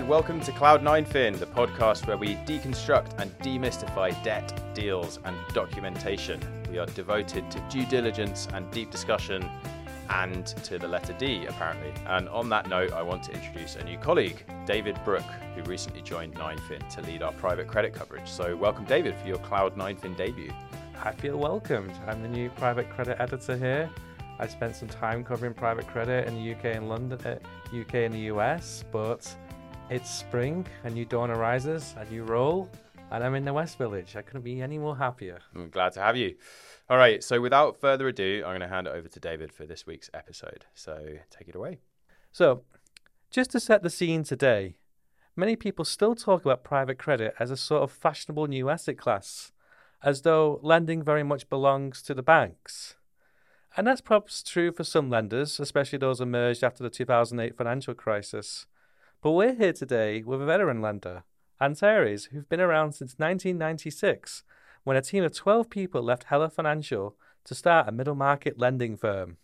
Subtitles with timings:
[0.00, 5.36] and welcome to Cloud 9fin, the podcast where we deconstruct and demystify debt, deals, and
[5.52, 6.40] documentation.
[6.70, 9.46] We are devoted to due diligence and deep discussion,
[10.08, 11.92] and to the letter D, apparently.
[12.06, 16.00] And on that note, I want to introduce a new colleague, David Brooke, who recently
[16.00, 18.26] joined 9fin to lead our private credit coverage.
[18.26, 20.50] So, welcome, David, for your Cloud 9fin debut.
[21.04, 21.92] I feel welcomed.
[22.06, 23.90] I'm the new private credit editor here.
[24.38, 27.38] I spent some time covering private credit in the UK and London, uh,
[27.78, 29.36] UK and the US, but
[29.90, 32.70] it's spring, a new dawn arises, a new role,
[33.10, 34.14] and I'm in the West Village.
[34.14, 35.40] I couldn't be any more happier.
[35.52, 36.36] I'm glad to have you.
[36.88, 39.66] All right, so without further ado, I'm going to hand it over to David for
[39.66, 40.64] this week's episode.
[40.74, 41.78] So take it away.
[42.30, 42.62] So,
[43.32, 44.76] just to set the scene today,
[45.34, 49.50] many people still talk about private credit as a sort of fashionable new asset class,
[50.04, 52.94] as though lending very much belongs to the banks.
[53.76, 58.66] And that's perhaps true for some lenders, especially those emerged after the 2008 financial crisis.
[59.22, 61.24] But we're here today with a veteran lender,
[61.60, 64.44] Antares, who've been around since 1996,
[64.82, 68.96] when a team of 12 people left Heller Financial to start a middle market lending
[68.96, 69.36] firm.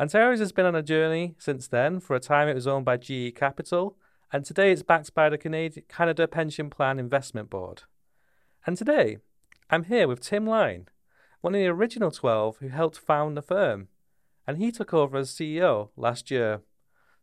[0.00, 2.00] Antares has been on a journey since then.
[2.00, 3.98] For a time, it was owned by GE Capital,
[4.32, 5.36] and today it's backed by the
[5.90, 7.82] Canada Pension Plan Investment Board.
[8.66, 9.18] And today,
[9.68, 10.88] I'm here with Tim Lyne,
[11.42, 13.88] one of the original 12 who helped found the firm,
[14.46, 16.62] and he took over as CEO last year.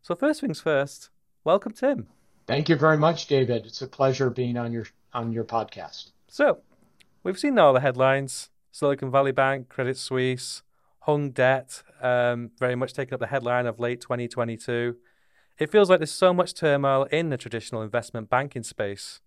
[0.02, 1.10] So, first things first,
[1.44, 2.06] welcome, Tim.
[2.46, 3.66] Thank you very much, David.
[3.66, 6.10] It's a pleasure being on your on your podcast.
[6.28, 6.60] So,
[7.22, 10.62] we've seen all the headlines: Silicon Valley Bank, Credit Suisse,
[11.00, 14.96] hung debt, um, very much taking up the headline of late 2022.
[15.58, 19.20] It feels like there's so much turmoil in the traditional investment banking space.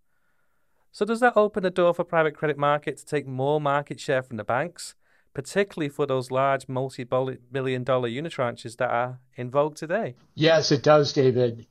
[0.91, 4.23] So does that open the door for private credit market to take more market share
[4.23, 4.95] from the banks,
[5.33, 10.15] particularly for those large multi-billion dollar unitranches that are in vogue today?
[10.35, 11.67] Yes, it does, David.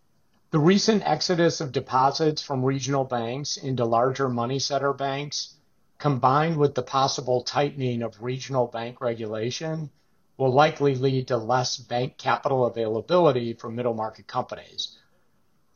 [0.55, 5.55] The recent exodus of deposits from regional banks into larger money center banks,
[5.98, 9.90] combined with the possible tightening of regional bank regulation,
[10.36, 14.96] will likely lead to less bank capital availability for middle market companies.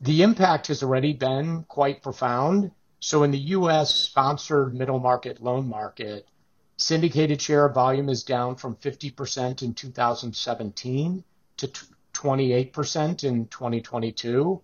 [0.01, 2.71] The impact has already been quite profound
[3.01, 3.93] so in the U.S.
[3.93, 6.29] sponsored middle market loan market,
[6.77, 11.25] syndicated share volume is down from 50% in 2017
[11.57, 11.69] to
[12.15, 14.63] 28% in 2022.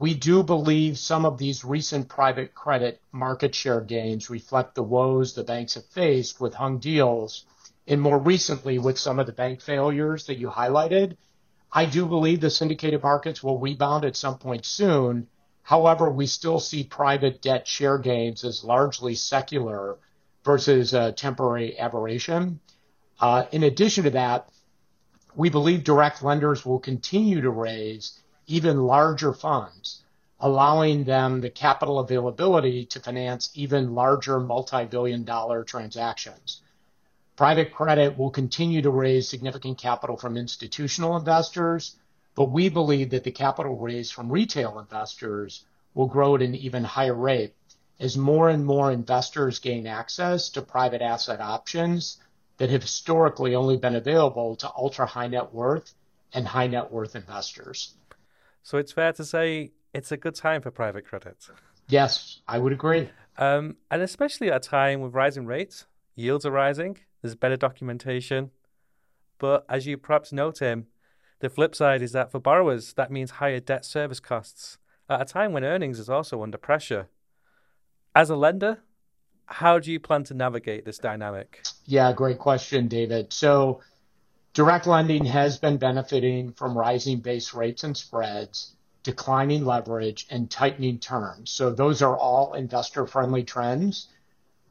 [0.00, 5.34] We do believe some of these recent private credit market share gains reflect the woes
[5.34, 7.44] the banks have faced with hung deals,
[7.86, 11.16] and more recently with some of the bank failures that you highlighted.
[11.72, 15.28] I do believe the syndicated markets will rebound at some point soon,
[15.70, 19.98] However, we still see private debt share gains as largely secular
[20.44, 22.58] versus a temporary aberration.
[23.20, 24.48] Uh, in addition to that,
[25.36, 28.18] we believe direct lenders will continue to raise
[28.50, 30.02] even larger funds,
[30.40, 36.60] allowing them the capital availability to finance even larger multi-billion dollar transactions.
[37.36, 41.94] Private credit will continue to raise significant capital from institutional investors,
[42.34, 46.82] but we believe that the capital raised from retail investors will grow at an even
[46.82, 47.54] higher rate
[48.00, 52.18] as more and more investors gain access to private asset options
[52.56, 55.94] that have historically only been available to ultra high net worth
[56.32, 57.94] and high net worth investors.
[58.62, 61.48] So it's fair to say it's a good time for private credit.
[61.88, 63.08] Yes, I would agree.
[63.38, 68.50] Um, and especially at a time with rising rates, yields are rising, there's better documentation.
[69.38, 70.86] But as you perhaps know, Tim,
[71.40, 74.78] the flip side is that for borrowers, that means higher debt service costs
[75.08, 77.08] at a time when earnings is also under pressure.
[78.14, 78.80] As a lender,
[79.46, 81.64] how do you plan to navigate this dynamic?
[81.86, 83.32] Yeah, great question, David.
[83.32, 83.80] So,
[84.52, 90.98] direct lending has been benefiting from rising base rates and spreads, declining leverage, and tightening
[90.98, 91.50] terms.
[91.50, 94.08] So, those are all investor friendly trends.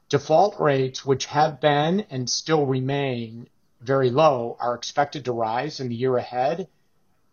[0.09, 3.47] Default rates, which have been and still remain
[3.81, 6.67] very low are expected to rise in the year ahead,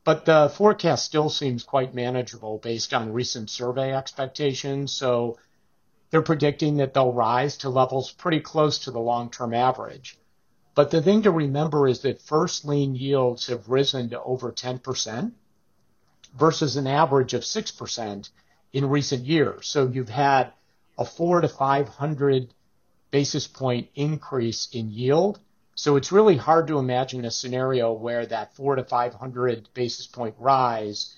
[0.05, 4.93] but the forecast still seems quite manageable based on recent survey expectations.
[4.93, 5.39] So
[6.11, 10.19] they're predicting that they'll rise to levels pretty close to the long-term average.
[10.77, 15.33] But the thing to remember is that first lien yields have risen to over 10%
[16.39, 18.31] versus an average of 6%
[18.73, 19.67] in recent years.
[19.67, 20.53] So you've had
[20.97, 22.55] a four to 500
[23.11, 25.41] basis point increase in yield
[25.79, 30.35] so it's really hard to imagine a scenario where that four to 500 basis point
[30.39, 31.15] rise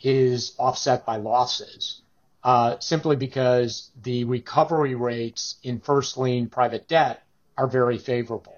[0.00, 2.00] is offset by losses,
[2.44, 7.24] uh, simply because the recovery rates in first lien private debt
[7.56, 8.54] are very favorable.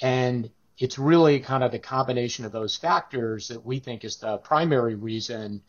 [0.00, 4.38] And it's really kind of the combination of those factors that we think is the
[4.38, 5.62] primary reason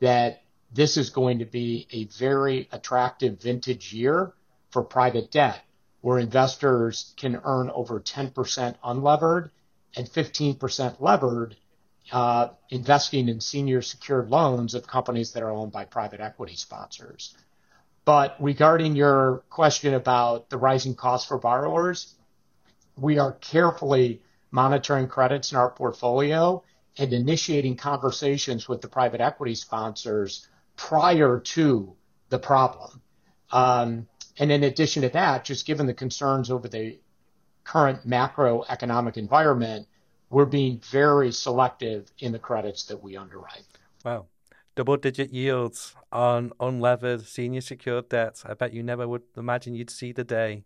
[0.00, 0.42] that
[0.72, 4.32] this is going to be a very attractive vintage year
[4.70, 5.60] for private debt,
[6.00, 8.32] where investors can earn over 10%
[8.84, 9.50] unlevered
[9.96, 11.56] and 15% levered
[12.12, 17.34] uh, investing in senior secured loans of companies that are owned by private equity sponsors.
[18.04, 22.14] But regarding your question about the rising costs for borrowers,
[23.00, 26.62] we are carefully monitoring credits in our portfolio
[26.96, 31.94] and initiating conversations with the private equity sponsors prior to
[32.28, 33.00] the problem.
[33.52, 34.08] Um,
[34.38, 36.98] and in addition to that, just given the concerns over the
[37.64, 39.86] current macroeconomic environment,
[40.30, 43.64] we're being very selective in the credits that we underwrite.
[44.04, 44.26] Wow.
[44.74, 48.42] Double digit yields on unlevered senior secured debt.
[48.46, 50.64] I bet you never would imagine you'd see the day.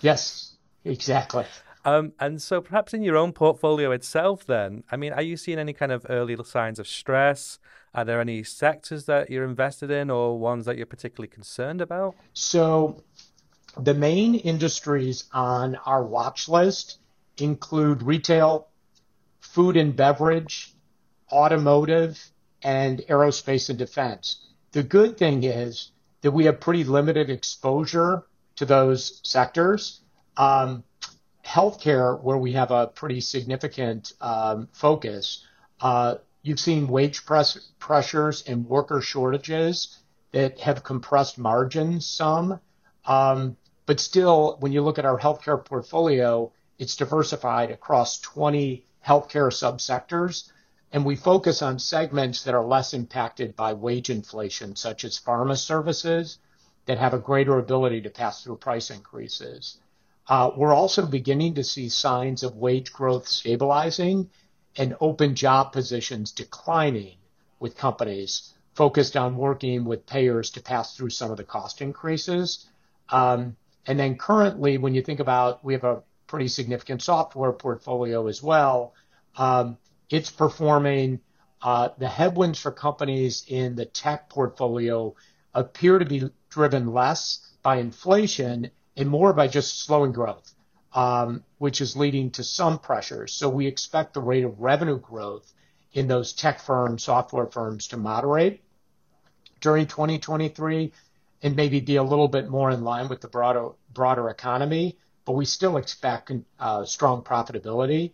[0.00, 1.44] Yes, exactly.
[1.84, 5.58] Um, and so perhaps in your own portfolio itself, then, I mean, are you seeing
[5.58, 7.58] any kind of early signs of stress?
[7.94, 12.14] Are there any sectors that you're invested in or ones that you're particularly concerned about?
[12.34, 13.02] So
[13.76, 16.98] the main industries on our watch list
[17.38, 18.68] include retail,
[19.40, 20.74] food and beverage,
[21.32, 22.30] automotive,
[22.62, 24.46] and aerospace and defense.
[24.72, 28.24] The good thing is that we have pretty limited exposure
[28.56, 30.00] to those sectors.
[30.36, 30.84] Um,
[31.50, 35.44] healthcare, where we have a pretty significant um, focus,
[35.80, 39.98] uh, you've seen wage press- pressures and worker shortages
[40.30, 42.60] that have compressed margins some.
[43.04, 43.56] Um,
[43.86, 50.52] but still, when you look at our healthcare portfolio, it's diversified across 20 healthcare subsectors,
[50.92, 55.56] and we focus on segments that are less impacted by wage inflation, such as pharma
[55.56, 56.38] services,
[56.86, 59.78] that have a greater ability to pass through price increases.
[60.28, 64.30] Uh, we're also beginning to see signs of wage growth stabilizing
[64.76, 67.16] and open job positions declining
[67.58, 72.66] with companies focused on working with payers to pass through some of the cost increases.
[73.10, 73.56] Um,
[73.86, 78.42] and then currently, when you think about, we have a pretty significant software portfolio as
[78.42, 78.94] well.
[79.36, 79.76] Um,
[80.08, 81.20] it's performing.
[81.62, 85.14] Uh, the headwinds for companies in the tech portfolio
[85.52, 90.54] appear to be driven less by inflation and more by just slowing growth,
[90.94, 93.32] um, which is leading to some pressures.
[93.32, 95.52] So we expect the rate of revenue growth
[95.92, 98.62] in those tech firms, software firms to moderate
[99.60, 100.92] during 2023
[101.42, 105.32] and maybe be a little bit more in line with the broader broader economy, but
[105.32, 108.12] we still expect uh, strong profitability.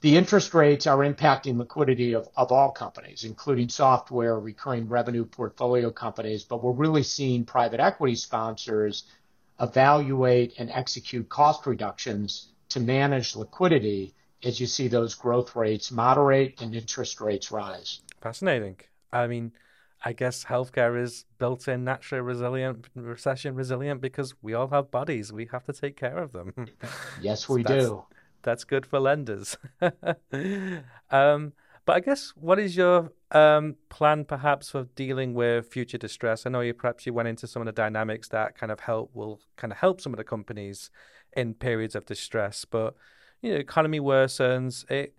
[0.00, 5.90] The interest rates are impacting liquidity of, of all companies, including software, recurring revenue portfolio
[5.90, 9.04] companies, but we're really seeing private equity sponsors
[9.60, 14.14] evaluate and execute cost reductions to manage liquidity
[14.44, 18.02] as you see those growth rates moderate and interest rates rise.
[18.20, 18.76] Fascinating.
[19.12, 19.52] I mean,
[20.04, 25.32] I guess healthcare is built in naturally resilient, recession resilient because we all have bodies.
[25.32, 26.54] We have to take care of them.
[27.20, 28.04] yes, we that's, do.
[28.42, 29.56] That's good for lenders.
[31.10, 31.52] um,
[31.88, 36.44] but I guess what is your um, plan perhaps for dealing with future distress?
[36.44, 39.10] I know you perhaps you went into some of the dynamics that kind of help
[39.14, 40.90] will kind of help some of the companies
[41.34, 42.94] in periods of distress, but
[43.40, 44.84] you know, economy worsens.
[44.90, 45.14] It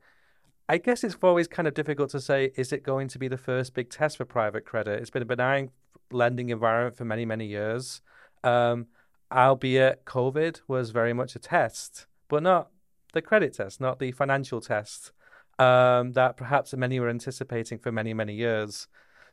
[0.70, 3.36] I guess it's always kind of difficult to say, is it going to be the
[3.40, 5.02] first big test for private credit?
[5.02, 5.72] It's been a benign
[6.12, 8.02] lending environment for many, many years.
[8.44, 8.86] Um,
[9.32, 12.70] albeit COVID was very much a test, but not
[13.14, 15.14] the credit test, not the financial test
[15.60, 18.88] um, that perhaps many were anticipating for many, many years.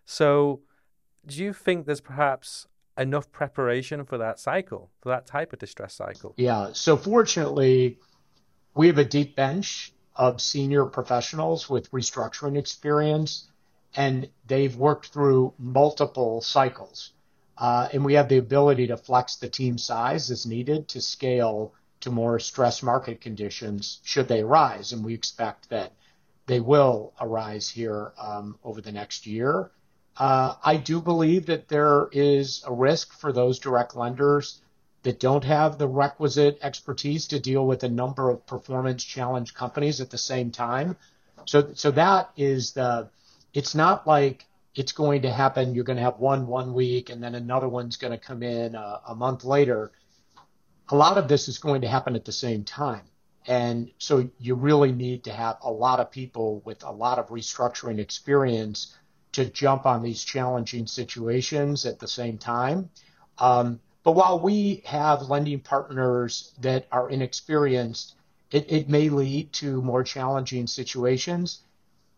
[0.04, 0.60] So,
[1.24, 2.66] do you think there's perhaps
[2.98, 6.34] enough preparation for that cycle, for that type of distress cycle?
[6.36, 6.70] Yeah.
[6.72, 7.98] So, fortunately,
[8.74, 13.48] we have a deep bench of senior professionals with restructuring experience,
[13.94, 17.12] and they've worked through multiple cycles.
[17.58, 21.72] Uh, and we have the ability to flex the team size as needed to scale
[22.00, 24.92] to more stress market conditions should they arise.
[24.92, 25.92] And we expect that
[26.46, 29.70] they will arise here um, over the next year.
[30.16, 34.60] Uh, I do believe that there is a risk for those direct lenders
[35.02, 40.00] that don't have the requisite expertise to deal with a number of performance challenge companies
[40.00, 40.96] at the same time.
[41.44, 43.08] So, so that is the,
[43.52, 45.74] it's not like it's going to happen.
[45.74, 48.74] You're going to have one one week and then another one's going to come in
[48.74, 49.92] a, a month later.
[50.88, 53.02] A lot of this is going to happen at the same time.
[53.46, 57.28] And so you really need to have a lot of people with a lot of
[57.28, 58.96] restructuring experience
[59.32, 62.90] to jump on these challenging situations at the same time.
[63.38, 68.14] Um, but while we have lending partners that are inexperienced,
[68.50, 71.62] it, it may lead to more challenging situations.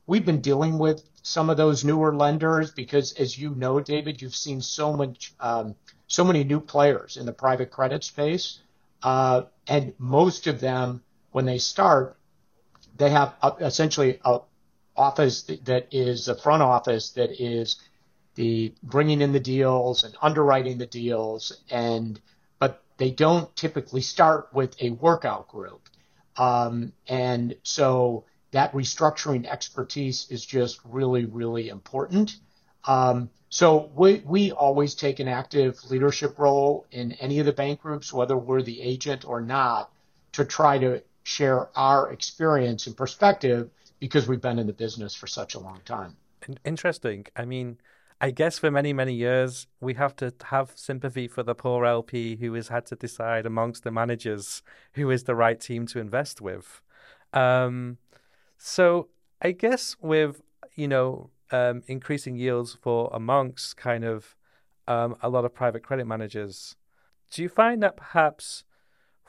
[0.07, 4.35] we've been dealing with some of those newer lenders because, as you know, David, you've
[4.35, 5.75] seen so much, um,
[6.07, 8.61] so many new players in the private credit space,
[9.03, 11.03] uh, and most of them,
[11.39, 12.17] when they start,
[12.97, 14.41] they have a, essentially a
[14.97, 17.77] office that is a front office that is
[18.35, 22.21] the bringing in the deals and underwriting the deals and
[22.59, 25.89] but they don't typically start with a workout group.
[26.37, 32.35] Um, and so that restructuring expertise is just really really important.
[32.85, 37.83] Um, so we, we always take an active leadership role in any of the bank
[37.83, 39.93] groups whether we're the agent or not
[40.33, 43.69] to try to share our experience and perspective
[44.01, 46.17] because we've been in the business for such a long time.
[46.65, 47.27] Interesting.
[47.37, 47.77] I mean,
[48.19, 52.37] I guess for many, many years, we have to have sympathy for the poor LP
[52.37, 54.63] who has had to decide amongst the managers
[54.95, 56.81] who is the right team to invest with.
[57.35, 57.99] Um,
[58.57, 59.09] so
[59.43, 60.41] I guess with,
[60.77, 64.35] you know, um, increasing yields for amongst kind of
[64.87, 66.77] um, a lot of private credit managers,
[67.31, 68.65] do you find that perhaps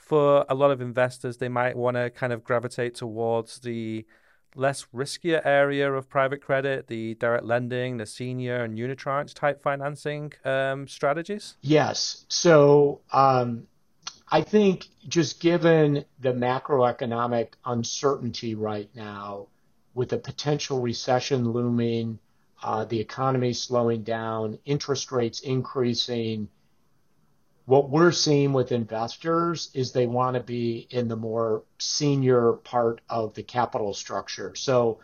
[0.09, 4.07] for a lot of investors, they might want to kind of gravitate towards the
[4.55, 10.33] less riskier area of private credit, the direct lending, the senior and unitranche type financing
[10.43, 11.57] um, strategies?
[11.61, 12.25] Yes.
[12.27, 13.67] So um,
[14.31, 19.45] I think just given the macroeconomic uncertainty right now,
[19.93, 22.17] with a potential recession looming,
[22.63, 26.49] uh, the economy slowing down, interest rates increasing,
[27.69, 32.99] what we're seeing with investors is they want to be in the more senior part
[33.11, 34.55] of the capital structure.
[34.55, 34.97] So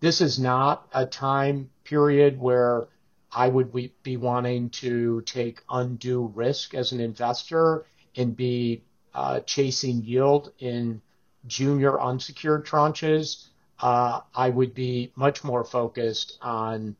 [0.00, 2.88] this is not a time period where
[3.30, 3.70] I would
[4.02, 7.84] be wanting to take undue risk as an investor
[8.16, 8.82] and be
[9.12, 11.02] uh, chasing yield in
[11.46, 13.48] junior unsecured tranches.
[13.78, 16.96] Uh, I would be much more focused on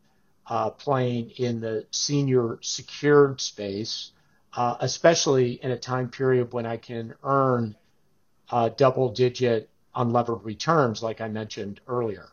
[0.47, 4.13] uh, playing in the senior secured space
[4.57, 7.77] uh, especially in a time period when I can earn
[8.51, 12.29] uh, double digit unlevered returns, like I mentioned earlier.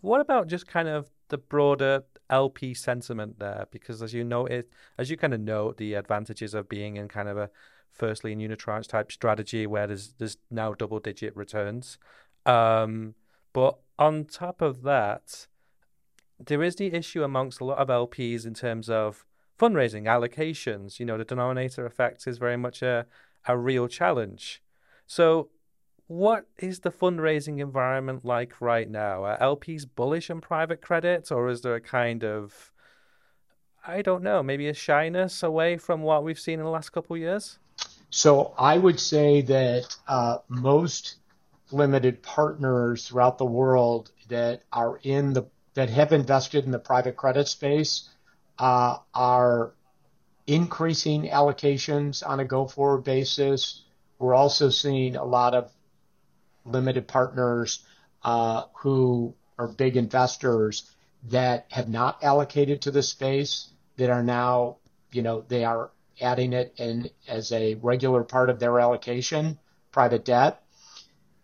[0.00, 3.66] What about just kind of the broader LP sentiment there?
[3.70, 4.68] Because as you know, it
[4.98, 7.50] as you kind of know, the advantages of being in kind of a
[7.92, 11.98] first lien unitranche type strategy where there's there's now double digit returns.
[12.44, 13.14] Um,
[13.52, 15.46] but on top of that,
[16.44, 19.24] there is the issue amongst a lot of LPs in terms of
[19.58, 20.98] fundraising, allocations.
[20.98, 23.06] You know, the denominator effect is very much a,
[23.46, 24.62] a real challenge.
[25.06, 25.50] So,
[26.06, 29.24] what is the fundraising environment like right now?
[29.24, 32.72] Are LPs bullish on private credit, or is there a kind of,
[33.86, 37.16] I don't know, maybe a shyness away from what we've seen in the last couple
[37.16, 37.58] of years?
[38.10, 41.16] So, I would say that uh, most
[41.70, 45.44] limited partners throughout the world that are in the
[45.74, 48.08] that have invested in the private credit space
[48.58, 49.74] uh, are
[50.46, 53.82] increasing allocations on a go-forward basis.
[54.18, 55.72] We're also seeing a lot of
[56.64, 57.84] limited partners
[58.22, 60.90] uh, who are big investors
[61.24, 64.76] that have not allocated to the space that are now,
[65.12, 69.58] you know, they are adding it in as a regular part of their allocation,
[69.92, 70.62] private debt.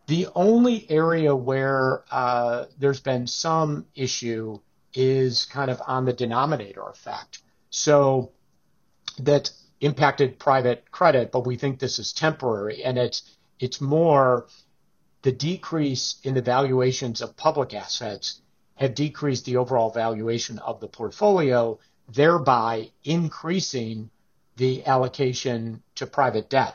[0.06, 4.58] The only area where uh, there's been some issue
[4.94, 7.42] is kind of on the denominator effect.
[7.70, 8.32] So
[9.18, 13.22] that impacted private credit, but we think this is temporary and it's
[13.58, 14.46] it's more
[15.22, 18.40] the decrease in the valuations of public assets
[18.74, 21.78] have decreased the overall valuation of the portfolio,
[22.08, 24.10] thereby increasing
[24.56, 26.74] the allocation to private debt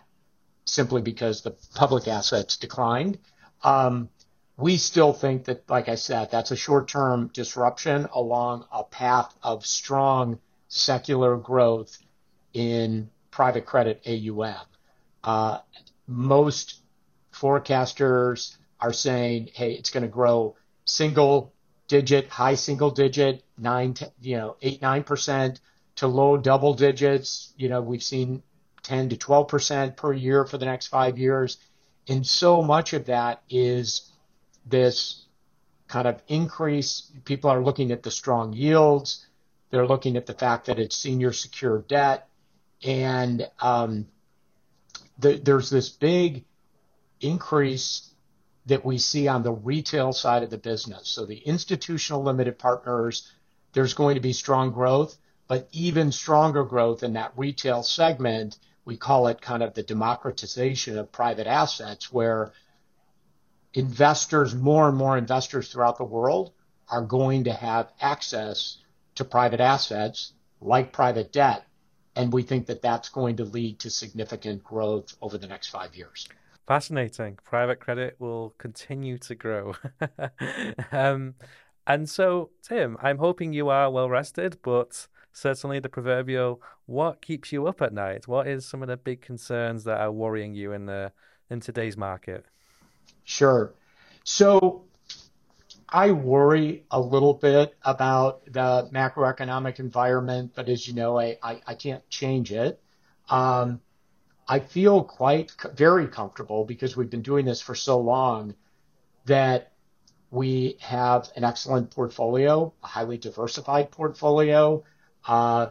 [0.66, 3.18] simply because the public assets declined.
[3.64, 4.10] Um,
[4.58, 9.66] we still think that, like I said, that's a short-term disruption along a path of
[9.66, 11.98] strong secular growth
[12.54, 14.66] in private credit AUM.
[15.24, 15.60] Uh,
[16.08, 16.82] most
[17.34, 21.54] forecasters are saying, hey, it's going to grow single
[21.88, 25.60] digit, high single digit, nine, you know, eight, nine percent
[25.96, 27.54] to low double digits.
[27.58, 28.42] You know, we've seen
[28.84, 31.58] 10 to 12 percent per year for the next five years.
[32.08, 34.12] And so much of that is
[34.66, 35.26] this
[35.88, 37.12] kind of increase.
[37.26, 39.26] People are looking at the strong yields.
[39.70, 42.28] They're looking at the fact that it's senior secured debt.
[42.84, 44.08] And um,
[45.20, 46.46] the, there's this big
[47.22, 48.10] increase
[48.66, 51.08] that we see on the retail side of the business.
[51.08, 53.32] So the institutional limited partners,
[53.74, 55.18] there's going to be strong growth,
[55.48, 58.58] but even stronger growth in that retail segment.
[58.84, 62.54] We call it kind of the democratization of private assets, where
[63.76, 66.54] investors, more and more investors throughout the world
[66.90, 68.78] are going to have access
[69.16, 71.66] to private assets like private debt.
[72.16, 75.96] And we think that that's going to lead to significant growth over the next five
[75.96, 76.28] years.
[76.66, 77.38] Fascinating.
[77.44, 79.76] Private credit will continue to grow.
[80.92, 81.36] um,
[81.86, 87.52] and so, Tim, I'm hoping you are well rested, but certainly the proverbial what keeps
[87.52, 88.28] you up at night?
[88.28, 91.12] What is some of the big concerns that are worrying you in the
[91.50, 92.46] in today's market?
[93.26, 93.74] Sure.
[94.24, 94.84] So
[95.90, 101.62] I worry a little bit about the macroeconomic environment, but as you know, I, I,
[101.68, 102.82] I can't change it.
[103.30, 103.82] Um,
[104.48, 108.56] I feel quite very comfortable because we've been doing this for so long
[109.26, 109.72] that
[110.30, 114.84] we have an excellent portfolio, a highly diversified portfolio.
[115.28, 115.68] Uh,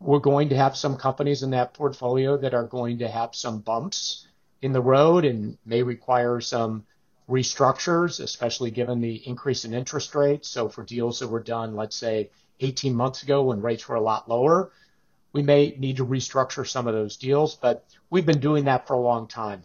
[0.00, 3.60] we're going to have some companies in that portfolio that are going to have some
[3.60, 4.26] bumps
[4.62, 6.84] in the road and may require some
[7.28, 10.48] restructures, especially given the increase in interest rates.
[10.48, 14.00] So for deals that were done, let's say 18 months ago when rates were a
[14.00, 14.72] lot lower,
[15.32, 18.94] we may need to restructure some of those deals, but we've been doing that for
[18.94, 19.64] a long time.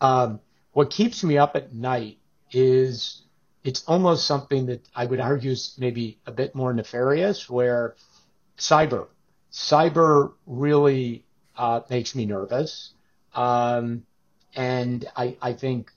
[0.00, 0.40] Um,
[0.72, 2.18] what keeps me up at night
[2.50, 3.22] is
[3.62, 7.94] it's almost something that I would argue is maybe a bit more nefarious, where
[8.58, 9.06] cyber,
[9.52, 11.24] cyber really
[11.56, 12.94] uh, makes me nervous.
[13.34, 14.04] Um,
[14.56, 15.92] and I, I think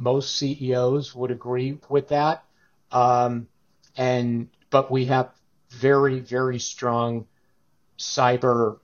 [0.00, 2.44] most CEOs would agree with that.
[2.90, 3.48] Um,
[3.96, 5.30] and but we have
[5.70, 7.26] very very strong
[7.98, 8.78] cyber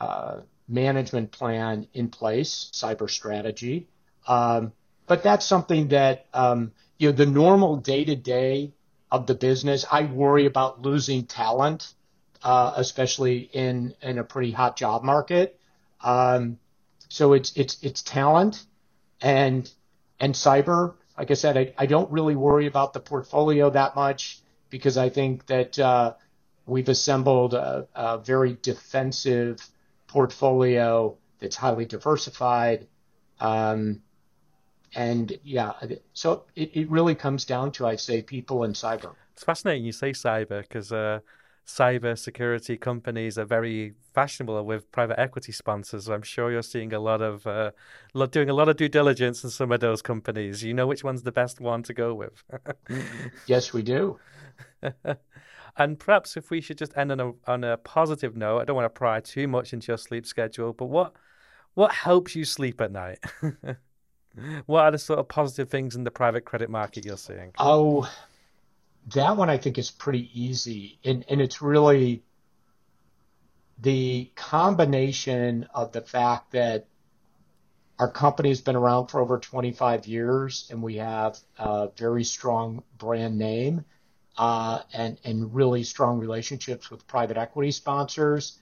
[0.00, 3.88] uh, management plan in place, cyber strategy.
[4.26, 4.72] Um,
[5.06, 8.72] but that's something that um, you know the normal day to day
[9.10, 9.84] of the business.
[9.90, 11.94] I worry about losing talent,
[12.42, 15.60] uh, especially in in a pretty hot job market.
[16.00, 16.58] Um,
[17.08, 18.64] so it's it's it's talent
[19.20, 19.70] and
[20.20, 20.94] and cyber.
[21.18, 24.40] Like I said, I, I don't really worry about the portfolio that much
[24.70, 26.14] because I think that uh,
[26.66, 29.64] we've assembled a, a, very defensive
[30.06, 32.86] portfolio that's highly diversified.
[33.40, 34.02] Um,
[34.94, 35.72] and yeah,
[36.12, 39.14] so it, it really comes down to, I'd say, people and cyber.
[39.32, 41.20] It's fascinating you say cyber because uh,
[41.66, 46.08] cyber security companies are very fashionable with private equity sponsors.
[46.08, 47.70] I'm sure you're seeing a lot of uh,
[48.30, 50.62] doing a lot of due diligence in some of those companies.
[50.62, 52.44] You know which one's the best one to go with.
[53.46, 54.18] yes, we do.
[55.76, 58.76] and perhaps if we should just end on a on a positive note, I don't
[58.76, 61.14] want to pry too much into your sleep schedule, but what
[61.74, 63.18] what helps you sleep at night?
[64.66, 67.52] what are the sort of positive things in the private credit market you're seeing?
[67.58, 68.08] Oh,
[69.12, 72.22] that one I think is pretty easy, and and it's really
[73.78, 76.86] the combination of the fact that
[77.98, 83.38] our company's been around for over 25 years and we have a very strong brand
[83.38, 83.84] name
[84.36, 88.58] uh, and and really strong relationships with private equity sponsors.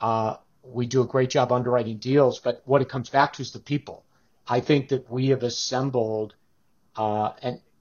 [0.00, 3.52] Uh, we do a great job underwriting deals, but what it comes back to is
[3.52, 4.04] the people.
[4.46, 6.34] I think that we have assembled
[6.96, 7.32] uh,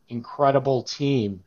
[0.09, 1.43] incredible team,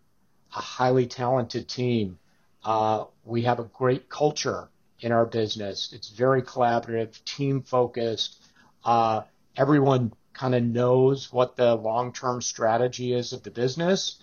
[0.54, 2.18] a highly talented team.
[2.64, 4.68] Uh, we have a great culture
[5.00, 5.92] in our business.
[5.92, 8.42] It's very collaborative, team focused.
[8.84, 9.22] Uh,
[9.56, 14.16] everyone kind of knows what the long term strategy is of the business,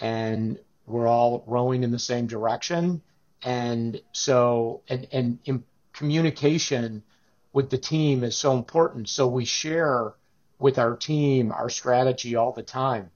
[0.00, 3.02] and we're all rowing in the same direction.
[3.42, 7.02] And so, and, and in communication
[7.52, 9.08] with the team is so important.
[9.08, 10.14] So we share
[10.58, 13.10] with our team our strategy all the time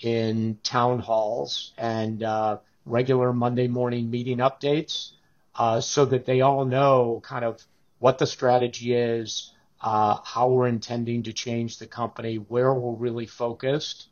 [0.00, 5.12] in town halls and uh, regular Monday morning meeting updates
[5.54, 7.62] uh, so that they all know kind of
[7.98, 13.26] what the strategy is, uh, how we're intending to change the company, where we're really
[13.26, 14.08] focused.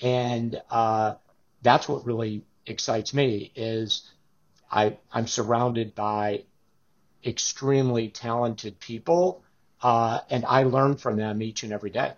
[0.00, 1.14] And uh,
[1.62, 4.10] that's what really excites me is
[4.70, 6.44] I, I'm surrounded by
[7.24, 9.42] extremely talented people,
[9.82, 12.12] uh, and I learn from them each and every day.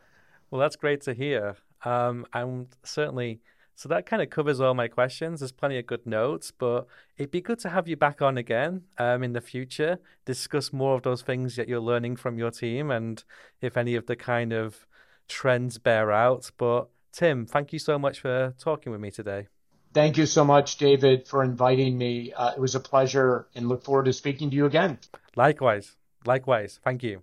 [0.51, 1.57] Well, that's great to hear.
[1.85, 3.41] Um, I'm certainly
[3.79, 5.39] so that kind of covers all my questions.
[5.39, 8.83] There's plenty of good notes, but it'd be good to have you back on again
[8.99, 12.91] um, in the future, discuss more of those things that you're learning from your team,
[12.91, 13.23] and
[13.61, 14.85] if any of the kind of
[15.29, 16.51] trends bear out.
[16.59, 19.47] But Tim, thank you so much for talking with me today.
[19.95, 22.33] Thank you so much, David, for inviting me.
[22.33, 24.99] Uh, it was a pleasure, and look forward to speaking to you again.
[25.37, 25.95] Likewise.
[26.27, 26.81] Likewise.
[26.83, 27.23] Thank you.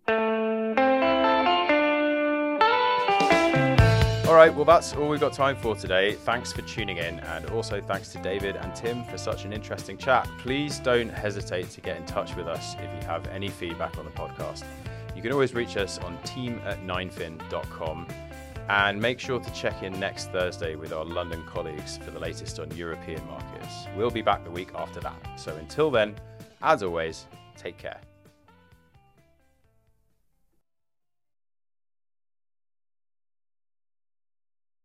[4.27, 6.13] All right, well, that's all we've got time for today.
[6.13, 9.99] Thanks for tuning in, and also thanks to David and Tim for such an interesting
[9.99, 10.27] chat.
[10.39, 14.05] Please don't hesitate to get in touch with us if you have any feedback on
[14.05, 14.63] the podcast.
[15.15, 18.07] You can always reach us on team at 9fin.com.
[18.67, 22.59] And make sure to check in next Thursday with our London colleagues for the latest
[22.59, 23.85] on European markets.
[23.95, 25.39] We'll be back the week after that.
[25.39, 26.15] So until then,
[26.63, 27.99] as always, take care.